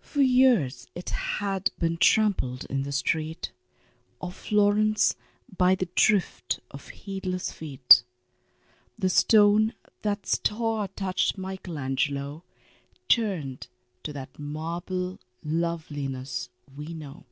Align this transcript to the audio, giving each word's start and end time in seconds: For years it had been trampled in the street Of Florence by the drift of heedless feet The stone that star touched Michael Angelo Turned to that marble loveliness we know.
For 0.00 0.22
years 0.22 0.86
it 0.94 1.10
had 1.10 1.70
been 1.78 1.98
trampled 1.98 2.64
in 2.70 2.84
the 2.84 2.90
street 2.90 3.52
Of 4.18 4.34
Florence 4.34 5.14
by 5.54 5.74
the 5.74 5.90
drift 5.94 6.60
of 6.70 6.88
heedless 6.88 7.52
feet 7.52 8.02
The 8.98 9.10
stone 9.10 9.74
that 10.00 10.24
star 10.26 10.88
touched 10.88 11.36
Michael 11.36 11.76
Angelo 11.78 12.44
Turned 13.10 13.66
to 14.04 14.14
that 14.14 14.38
marble 14.38 15.20
loveliness 15.44 16.48
we 16.74 16.94
know. 16.94 17.26